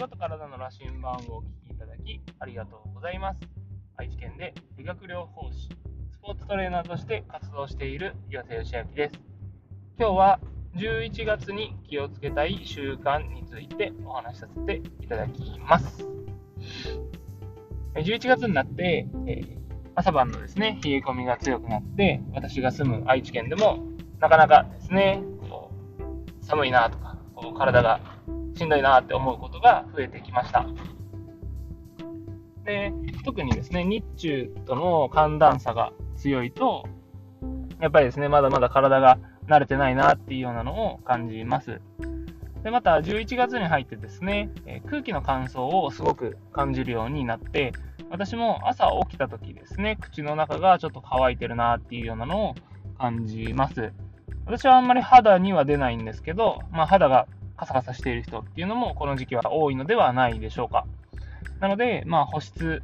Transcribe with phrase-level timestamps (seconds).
[0.00, 3.40] 心と体の羅針盤をお聞きいただきありがとうございます。
[3.98, 5.68] 愛知県で理学療法士、
[6.10, 9.20] スポーツトレーナーとして活動している岩瀬義明です。
[9.98, 10.40] 今日は
[10.74, 16.08] 11月に気をつけたい習慣についてお話しさせていただきます。
[17.94, 19.58] 11月になって、えー、
[19.96, 23.84] 朝晩のですね、冷え込みが強くなって、私が住む愛知県でも
[24.18, 25.22] なかなかですね、
[26.40, 27.18] 寒いなとか、
[27.58, 28.00] 体が
[28.60, 30.66] しんどいなって思うことが増えてきました。
[32.64, 32.92] で、
[33.24, 36.84] 特にですね、日中との寒暖差が強いと、
[37.80, 41.80] やっぱりですね、まだまだ体が慣れてないなっていうようなのを感じます。
[42.62, 47.72] で、また11月に入ってですね、え空気の乾燥をすごく感じるようになって、
[48.10, 52.54] 私も朝起きた時ですね、口の中がちょっと乾いてるなっていうようなのを
[52.98, 53.94] 感じます。
[54.44, 57.26] 私はあんまり肌には出ないんですけど、まあ、肌が
[57.60, 60.86] カサカサしている人っていうのもこの時期は多いのではないでしょうか。
[61.60, 62.82] なので、まあ、保湿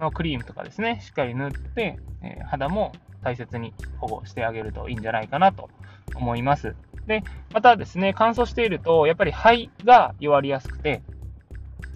[0.00, 2.90] のクリームとかですね、しっかり塗って、えー、肌も
[3.22, 5.70] 大切に保護してあげるといいんじゃないかなと
[6.16, 6.74] 思います。
[7.06, 11.02] で、またですね、乾燥していると、やっぱり肺が弱りやすくて、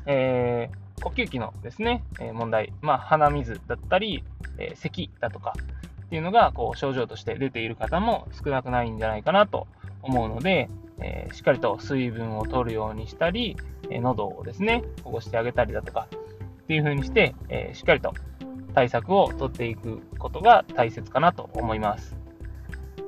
[0.07, 4.23] えー、呼吸器のですね、え、問題、まあ、鼻水だったり、
[4.57, 5.55] えー、咳だとか
[6.07, 9.67] っていうのがこう症状として出ている方も少なくないんじゃないかなと
[10.03, 10.69] 思うので、
[11.03, 13.57] えー、しっかりと水分を取るようにしたり、
[13.91, 18.15] えー、喉をですね、保護してあげたりだとか、っていう風にして、えー、しっかりと
[18.75, 22.17] 対策を取っていくことが大切かなと思います。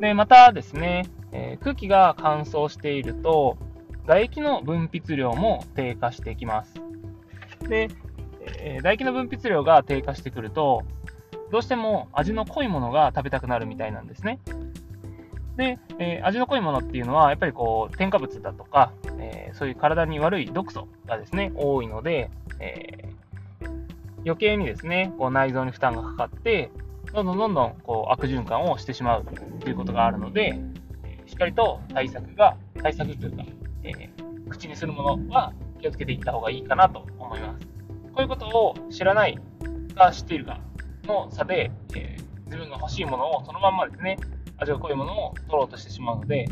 [0.00, 3.56] で、またですね、え空気が乾燥していると、
[4.02, 6.74] 唾液の分泌量も低下してきます。
[7.68, 7.88] で、
[8.40, 10.82] え唾液の分泌量が低下してくると、
[11.52, 14.40] どうしても味の濃いものが食べたくなるみたいなんですね。
[15.56, 23.68] で、えー、味の濃いものっていうのは、やっぱりこう、添加物だとか、えー、そういう体に悪い毒素がですね、多いので、えー、
[24.24, 26.70] 余計にですね、こう内臓に負担がかかって、
[27.12, 29.24] どんどんどんどんこう悪循環をしてしまう
[29.60, 30.58] ということがあるので、
[31.04, 33.44] えしっかりと対策が、対策というか、
[33.82, 33.92] え
[34.48, 37.66] 口にするものは気をつけていった方がいいかなと思います。
[38.14, 39.38] こういうことを知らない
[39.94, 40.60] か知っているか
[41.04, 44.16] の差で、え自分が欲しいものをそのまんまですね、
[44.62, 46.46] 味が濃いものを取ろうとしてしまうので、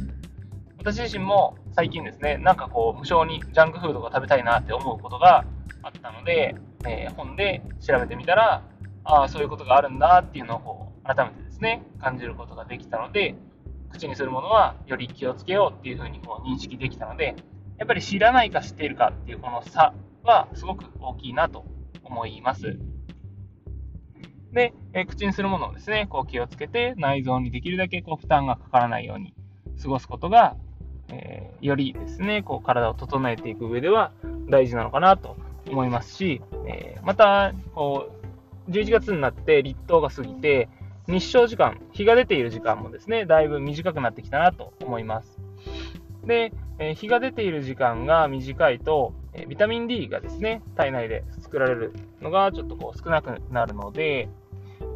[0.78, 5.44] 私自身も最近ですね、なんかこう、無性にジャンクフードが食べたいなって思うことが
[5.82, 6.54] あったので、
[6.87, 8.62] えー、本で調べてみたら、
[9.04, 13.34] ああ、そういうことがあるんだっていうのをこう改めてですね、感じることができたので、
[13.91, 17.34] 口にするものはより気をつけようっていうふうにこう認識できたので、
[17.78, 21.65] やっぱり知らないか知っているかっていうこの差はすごく大きいなと
[22.04, 22.78] 思います。
[24.53, 29.34] で、え口にするものをですね、こう気をつけて内臓にできるだけこう負担がかからないように
[29.81, 30.56] 過ごすことが、
[31.09, 34.12] えー、よりですね、こう体を整えていく上では
[34.49, 35.37] 大事なのかなと
[35.69, 38.10] 思いますし、えー、また、こ
[38.69, 40.69] う、11月になって立冬が過ぎて、
[41.09, 45.39] 日照時間、日が出ている時間もですね、だいぶ短くなってきたなと思います。
[46.25, 54.28] で、えー、日が出ている時間が短いと、えビタミン D がですね、体内で作られるのがちょっとこう少なくなるので、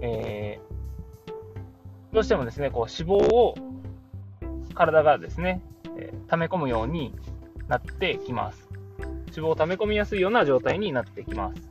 [0.07, 3.55] えー、どうしてもですね、こう脂肪を
[4.75, 5.63] 体がですね、
[5.97, 7.15] えー、溜め込むように
[7.69, 8.69] なってきます。
[9.29, 11.63] 脂肪を溜め込みやすいような状態になってきます。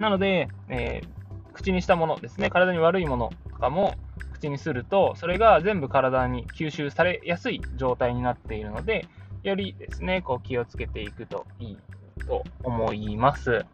[0.00, 3.94] なので、えー、口にしたものですね、体に悪いものとかも
[4.32, 9.06] 口にすると、それが全部体に吸収されやすい状態になっているので、
[9.44, 11.78] よりですね、こう気をつけていくといい
[12.26, 13.64] と思います。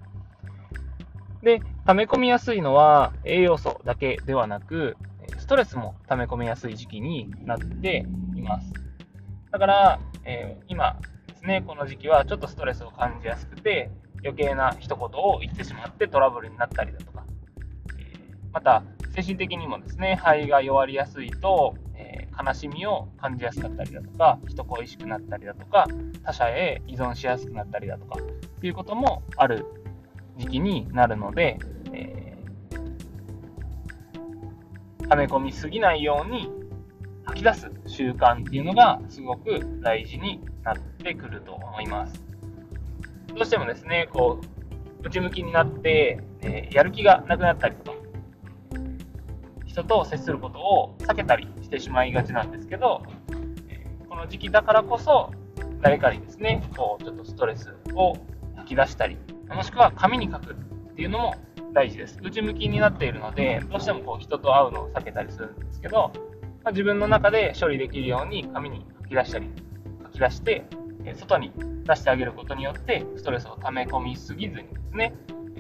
[1.42, 4.96] で、溜め込みやすいのは栄養素だけではなく、
[5.38, 8.72] ストレスも溜め込みやすい時期になっています。
[9.50, 13.90] だから、えー、今ですね、この時期はちょっとストレスを感じやすくて、
[14.24, 17.24] 余計な一言を言ってしまってトラブルになったりだとか、
[17.98, 18.82] えー、また、
[19.14, 25.86] 精神的にもですね、肺が弱りやすいと、えー、悲しみを感じやすかったりだとか、人恋しくなったりだとか、
[26.24, 29.66] 他者へ依存しやすくなったりだとか、っていうこともある
[30.38, 31.58] 時期になるので、
[31.92, 36.48] えー、溜め込みすぎないように
[37.24, 42.22] 吐き出す習慣っていうのがすごく大事になってくると思います。
[43.34, 44.40] どうしてもですね、こ
[45.02, 47.98] う、内向きになって、えー、やる気がなくなったりとか、
[49.66, 53.02] 人と接することを避けたりしてしまいがちなんですけど、
[53.68, 55.30] えこの時期だからこそ、
[55.80, 58.16] 誰かにですね、こう、ちょっとストレスを
[58.56, 59.18] 吐き出したり、
[59.54, 61.34] もしくは紙に書くっていうのも
[61.72, 62.18] 大事です。
[62.22, 66.12] 内向きになっているので、どうしてもこう人と会うのを避けたりするんですけど、
[66.64, 69.50] まあ、自分の中で処理できるように紙に書き出したり、
[70.04, 70.64] 書き出して、
[71.14, 71.52] 外に
[71.84, 75.14] 出してあげることによって、ストレスを溜め込みすぎずにですね、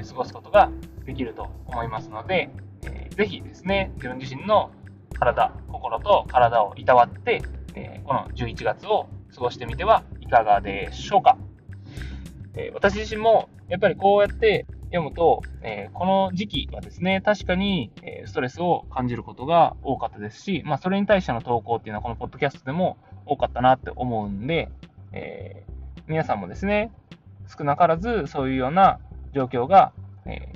[0.08, 0.70] 過ごすことが
[1.06, 2.50] できると思いますので、
[2.84, 4.70] えー、ぜひですね、自分自身の
[5.18, 7.42] 体、心と体をいたわって、
[7.74, 11.38] えー、この11月を過ごしてみてはいかがでしょうか。
[12.54, 24.70] えー、私自身もやっぱりこうやって読むと、えー、この時期はですね、確かに、えストレスを感じることが多かったですし、まあ、それに対しての投稿っていうのはこのポッドキャストでも多かったなって思うんで、
[25.12, 25.64] え
[26.06, 26.90] 皆さんもですね、
[27.46, 28.98] 少なからずそういうような
[29.34, 29.92] 状況が、
[30.24, 30.52] え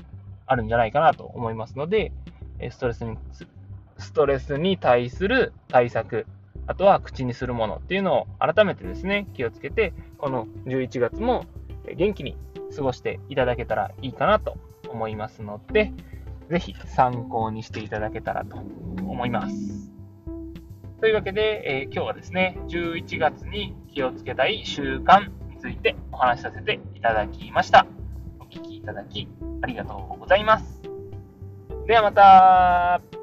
[0.46, 2.12] あるんじゃないかなと思いますので、
[2.70, 3.16] ストレスに、
[3.98, 6.26] ストレスに対する対策、
[6.66, 11.44] あとは口にするものっていうのを改めてですね、気をつけて、この11月も
[11.96, 12.36] 元気に
[12.74, 14.56] 過ごしていただけたらいいかなと
[14.88, 15.92] 思いますので、
[16.48, 19.90] ぜひ参考にしていただけたらと思います。
[21.00, 27.86] というわけで、えー、今日はですね、11月に気をつけたい習慣についてお話しさせていただきました。
[28.38, 29.28] お聴きいただき
[29.62, 30.82] ありがとうございます。
[31.86, 33.21] ではまた